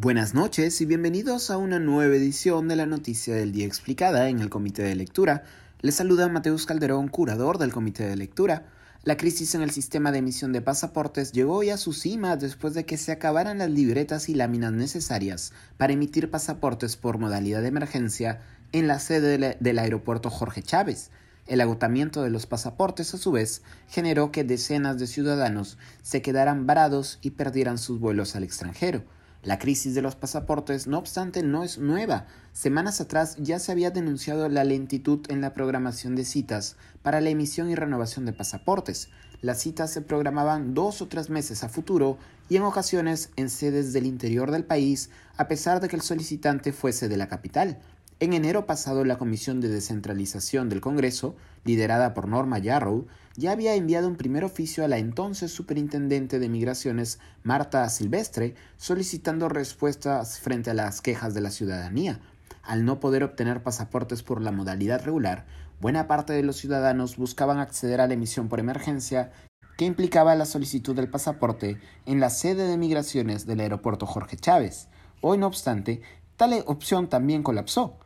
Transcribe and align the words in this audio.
Buenas 0.00 0.32
noches 0.32 0.80
y 0.80 0.86
bienvenidos 0.86 1.50
a 1.50 1.56
una 1.56 1.80
nueva 1.80 2.14
edición 2.14 2.68
de 2.68 2.76
la 2.76 2.86
Noticia 2.86 3.34
del 3.34 3.50
Día 3.50 3.66
Explicada 3.66 4.28
en 4.28 4.38
el 4.38 4.48
Comité 4.48 4.82
de 4.84 4.94
Lectura. 4.94 5.42
Les 5.80 5.96
saluda 5.96 6.28
Mateus 6.28 6.66
Calderón, 6.66 7.08
curador 7.08 7.58
del 7.58 7.72
Comité 7.72 8.06
de 8.06 8.14
Lectura. 8.14 8.68
La 9.02 9.16
crisis 9.16 9.56
en 9.56 9.62
el 9.62 9.72
sistema 9.72 10.12
de 10.12 10.18
emisión 10.18 10.52
de 10.52 10.60
pasaportes 10.60 11.32
llegó 11.32 11.56
hoy 11.56 11.70
a 11.70 11.76
su 11.76 11.92
cima 11.92 12.36
después 12.36 12.74
de 12.74 12.86
que 12.86 12.96
se 12.96 13.10
acabaran 13.10 13.58
las 13.58 13.70
libretas 13.70 14.28
y 14.28 14.36
láminas 14.36 14.72
necesarias 14.72 15.52
para 15.78 15.94
emitir 15.94 16.30
pasaportes 16.30 16.96
por 16.96 17.18
modalidad 17.18 17.62
de 17.62 17.66
emergencia 17.66 18.40
en 18.70 18.86
la 18.86 19.00
sede 19.00 19.56
del 19.58 19.78
aeropuerto 19.80 20.30
Jorge 20.30 20.62
Chávez. 20.62 21.10
El 21.48 21.60
agotamiento 21.60 22.22
de 22.22 22.30
los 22.30 22.46
pasaportes, 22.46 23.14
a 23.14 23.18
su 23.18 23.32
vez, 23.32 23.62
generó 23.88 24.30
que 24.30 24.44
decenas 24.44 25.00
de 25.00 25.08
ciudadanos 25.08 25.76
se 26.02 26.22
quedaran 26.22 26.68
varados 26.68 27.18
y 27.20 27.30
perdieran 27.30 27.78
sus 27.78 27.98
vuelos 27.98 28.36
al 28.36 28.44
extranjero. 28.44 29.02
La 29.42 29.58
crisis 29.60 29.94
de 29.94 30.02
los 30.02 30.16
pasaportes, 30.16 30.88
no 30.88 30.98
obstante, 30.98 31.44
no 31.44 31.62
es 31.62 31.78
nueva. 31.78 32.26
Semanas 32.52 33.00
atrás 33.00 33.36
ya 33.38 33.60
se 33.60 33.70
había 33.70 33.92
denunciado 33.92 34.48
la 34.48 34.64
lentitud 34.64 35.20
en 35.28 35.40
la 35.40 35.54
programación 35.54 36.16
de 36.16 36.24
citas 36.24 36.76
para 37.02 37.20
la 37.20 37.30
emisión 37.30 37.70
y 37.70 37.76
renovación 37.76 38.26
de 38.26 38.32
pasaportes. 38.32 39.10
Las 39.40 39.60
citas 39.60 39.92
se 39.92 40.02
programaban 40.02 40.74
dos 40.74 41.00
o 41.00 41.06
tres 41.06 41.30
meses 41.30 41.62
a 41.62 41.68
futuro 41.68 42.18
y 42.48 42.56
en 42.56 42.64
ocasiones 42.64 43.30
en 43.36 43.48
sedes 43.48 43.92
del 43.92 44.06
interior 44.06 44.50
del 44.50 44.64
país, 44.64 45.10
a 45.36 45.46
pesar 45.46 45.80
de 45.80 45.88
que 45.88 45.94
el 45.94 46.02
solicitante 46.02 46.72
fuese 46.72 47.08
de 47.08 47.16
la 47.16 47.28
capital. 47.28 47.78
En 48.20 48.32
enero 48.32 48.66
pasado, 48.66 49.04
la 49.04 49.16
Comisión 49.16 49.60
de 49.60 49.68
Descentralización 49.68 50.68
del 50.68 50.80
Congreso, 50.80 51.36
liderada 51.62 52.14
por 52.14 52.26
Norma 52.26 52.58
Yarrow, 52.58 53.06
ya 53.36 53.52
había 53.52 53.76
enviado 53.76 54.08
un 54.08 54.16
primer 54.16 54.42
oficio 54.42 54.84
a 54.84 54.88
la 54.88 54.98
entonces 54.98 55.52
superintendente 55.52 56.40
de 56.40 56.48
Migraciones, 56.48 57.20
Marta 57.44 57.88
Silvestre, 57.88 58.56
solicitando 58.76 59.48
respuestas 59.48 60.40
frente 60.40 60.70
a 60.70 60.74
las 60.74 61.00
quejas 61.00 61.32
de 61.32 61.42
la 61.42 61.52
ciudadanía. 61.52 62.18
Al 62.64 62.84
no 62.84 62.98
poder 62.98 63.22
obtener 63.22 63.62
pasaportes 63.62 64.24
por 64.24 64.42
la 64.42 64.50
modalidad 64.50 65.04
regular, 65.04 65.46
buena 65.80 66.08
parte 66.08 66.32
de 66.32 66.42
los 66.42 66.56
ciudadanos 66.56 67.18
buscaban 67.18 67.60
acceder 67.60 68.00
a 68.00 68.08
la 68.08 68.14
emisión 68.14 68.48
por 68.48 68.58
emergencia 68.58 69.30
que 69.76 69.84
implicaba 69.84 70.34
la 70.34 70.44
solicitud 70.44 70.96
del 70.96 71.08
pasaporte 71.08 71.80
en 72.04 72.18
la 72.18 72.30
sede 72.30 72.66
de 72.66 72.76
migraciones 72.78 73.46
del 73.46 73.60
aeropuerto 73.60 74.06
Jorge 74.06 74.36
Chávez. 74.36 74.88
Hoy, 75.20 75.38
no 75.38 75.46
obstante, 75.46 76.02
tal 76.36 76.64
opción 76.66 77.08
también 77.08 77.44
colapsó. 77.44 77.96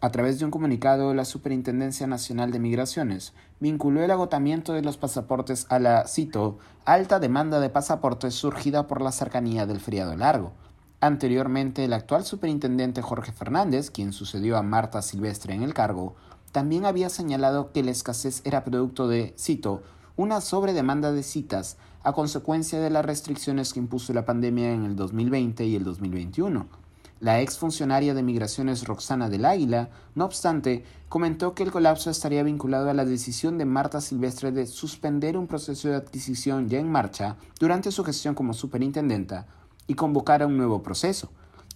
A 0.00 0.10
través 0.10 0.38
de 0.38 0.44
un 0.44 0.52
comunicado, 0.52 1.12
la 1.12 1.24
Superintendencia 1.24 2.06
Nacional 2.06 2.52
de 2.52 2.60
Migraciones 2.60 3.32
vinculó 3.58 4.00
el 4.00 4.12
agotamiento 4.12 4.72
de 4.72 4.82
los 4.82 4.96
pasaportes 4.96 5.66
a 5.70 5.80
la, 5.80 6.06
cito, 6.06 6.58
alta 6.84 7.18
demanda 7.18 7.58
de 7.58 7.68
pasaportes 7.68 8.34
surgida 8.34 8.86
por 8.86 9.02
la 9.02 9.10
cercanía 9.10 9.66
del 9.66 9.80
feriado 9.80 10.16
largo. 10.16 10.52
Anteriormente, 11.00 11.84
el 11.84 11.92
actual 11.92 12.24
superintendente 12.24 13.02
Jorge 13.02 13.32
Fernández, 13.32 13.90
quien 13.90 14.12
sucedió 14.12 14.56
a 14.56 14.62
Marta 14.62 15.02
Silvestre 15.02 15.54
en 15.54 15.64
el 15.64 15.74
cargo, 15.74 16.14
también 16.52 16.86
había 16.86 17.08
señalado 17.08 17.72
que 17.72 17.82
la 17.82 17.90
escasez 17.90 18.42
era 18.44 18.62
producto 18.62 19.08
de, 19.08 19.34
cito, 19.36 19.82
una 20.14 20.40
sobredemanda 20.40 21.10
de 21.10 21.24
citas 21.24 21.76
a 22.04 22.12
consecuencia 22.12 22.78
de 22.78 22.90
las 22.90 23.04
restricciones 23.04 23.72
que 23.72 23.80
impuso 23.80 24.12
la 24.12 24.24
pandemia 24.24 24.72
en 24.72 24.84
el 24.84 24.94
2020 24.94 25.66
y 25.66 25.74
el 25.74 25.82
2021 25.82 26.87
la 27.20 27.40
exfuncionaria 27.40 28.14
de 28.14 28.22
Migraciones 28.22 28.84
Roxana 28.84 29.28
del 29.28 29.44
Águila, 29.44 29.90
no 30.14 30.24
obstante, 30.24 30.84
comentó 31.08 31.54
que 31.54 31.64
el 31.64 31.72
colapso 31.72 32.10
estaría 32.10 32.44
vinculado 32.44 32.88
a 32.90 32.94
la 32.94 33.04
decisión 33.04 33.58
de 33.58 33.64
Marta 33.64 34.00
Silvestre 34.00 34.52
de 34.52 34.66
suspender 34.66 35.36
un 35.36 35.48
proceso 35.48 35.88
de 35.88 35.96
adquisición 35.96 36.68
ya 36.68 36.78
en 36.78 36.90
marcha 36.90 37.36
durante 37.58 37.90
su 37.90 38.04
gestión 38.04 38.34
como 38.34 38.52
superintendenta 38.54 39.46
y 39.88 39.94
convocar 39.94 40.42
a 40.42 40.46
un 40.46 40.56
nuevo 40.56 40.82
proceso, 40.82 41.30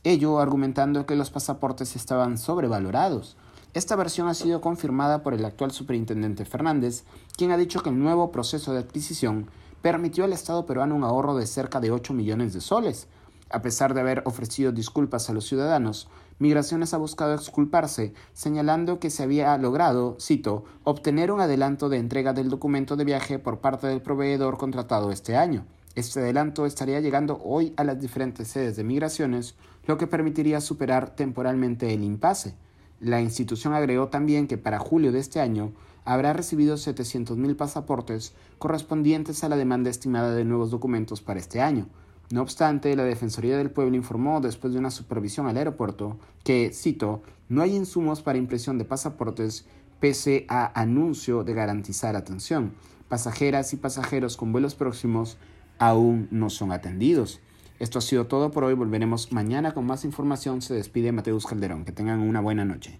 ello 0.04 0.38
argumentando 0.38 1.06
que 1.06 1.16
los 1.16 1.30
pasaportes 1.30 1.96
estaban 1.96 2.38
sobrevalorados. 2.38 3.36
Esta 3.74 3.96
versión 3.96 4.28
ha 4.28 4.34
sido 4.34 4.60
confirmada 4.60 5.22
por 5.22 5.34
el 5.34 5.44
actual 5.44 5.72
superintendente 5.72 6.44
Fernández, 6.44 7.04
quien 7.36 7.50
ha 7.50 7.56
dicho 7.56 7.82
que 7.82 7.88
el 7.88 7.98
nuevo 7.98 8.30
proceso 8.30 8.72
de 8.72 8.80
adquisición 8.80 9.48
permitió 9.80 10.24
al 10.24 10.32
Estado 10.32 10.66
peruano 10.66 10.94
un 10.94 11.04
ahorro 11.04 11.34
de 11.34 11.46
cerca 11.46 11.80
de 11.80 11.90
8 11.90 12.12
millones 12.14 12.52
de 12.52 12.60
soles, 12.60 13.08
a 13.52 13.62
pesar 13.62 13.94
de 13.94 14.00
haber 14.00 14.22
ofrecido 14.26 14.72
disculpas 14.72 15.28
a 15.28 15.32
los 15.32 15.46
ciudadanos, 15.46 16.08
Migraciones 16.42 16.92
ha 16.92 16.96
buscado 16.96 17.34
exculparse, 17.34 18.14
señalando 18.32 18.98
que 18.98 19.10
se 19.10 19.22
había 19.22 19.56
logrado, 19.58 20.16
cito, 20.20 20.64
obtener 20.82 21.30
un 21.30 21.40
adelanto 21.40 21.88
de 21.88 21.98
entrega 21.98 22.32
del 22.32 22.48
documento 22.48 22.96
de 22.96 23.04
viaje 23.04 23.38
por 23.38 23.60
parte 23.60 23.86
del 23.86 24.02
proveedor 24.02 24.58
contratado 24.58 25.12
este 25.12 25.36
año. 25.36 25.64
Este 25.94 26.18
adelanto 26.18 26.66
estaría 26.66 26.98
llegando 26.98 27.40
hoy 27.44 27.74
a 27.76 27.84
las 27.84 28.00
diferentes 28.00 28.48
sedes 28.48 28.74
de 28.74 28.82
migraciones, 28.82 29.54
lo 29.86 29.98
que 29.98 30.08
permitiría 30.08 30.60
superar 30.60 31.14
temporalmente 31.14 31.94
el 31.94 32.02
impasse. 32.02 32.56
La 32.98 33.20
institución 33.20 33.72
agregó 33.74 34.08
también 34.08 34.48
que 34.48 34.58
para 34.58 34.80
julio 34.80 35.12
de 35.12 35.20
este 35.20 35.38
año 35.38 35.72
habrá 36.04 36.32
recibido 36.32 36.74
700.000 36.74 37.54
pasaportes 37.56 38.34
correspondientes 38.58 39.44
a 39.44 39.48
la 39.48 39.56
demanda 39.56 39.90
estimada 39.90 40.34
de 40.34 40.44
nuevos 40.44 40.72
documentos 40.72 41.20
para 41.20 41.38
este 41.38 41.60
año. 41.60 41.86
No 42.32 42.40
obstante, 42.40 42.96
la 42.96 43.04
Defensoría 43.04 43.58
del 43.58 43.70
Pueblo 43.70 43.94
informó 43.94 44.40
después 44.40 44.72
de 44.72 44.78
una 44.78 44.90
supervisión 44.90 45.48
al 45.48 45.58
aeropuerto 45.58 46.16
que, 46.44 46.70
cito, 46.72 47.22
no 47.50 47.60
hay 47.60 47.76
insumos 47.76 48.22
para 48.22 48.38
impresión 48.38 48.78
de 48.78 48.86
pasaportes 48.86 49.66
pese 50.00 50.46
a 50.48 50.80
anuncio 50.80 51.44
de 51.44 51.52
garantizar 51.52 52.16
atención. 52.16 52.72
Pasajeras 53.10 53.74
y 53.74 53.76
pasajeros 53.76 54.38
con 54.38 54.50
vuelos 54.50 54.74
próximos 54.74 55.36
aún 55.78 56.28
no 56.30 56.48
son 56.48 56.72
atendidos. 56.72 57.40
Esto 57.78 57.98
ha 57.98 58.02
sido 58.02 58.26
todo 58.26 58.50
por 58.50 58.64
hoy. 58.64 58.72
Volveremos 58.72 59.30
mañana 59.30 59.74
con 59.74 59.84
más 59.84 60.06
información. 60.06 60.62
Se 60.62 60.72
despide 60.72 61.12
Mateus 61.12 61.44
Calderón. 61.44 61.84
Que 61.84 61.92
tengan 61.92 62.20
una 62.20 62.40
buena 62.40 62.64
noche. 62.64 62.98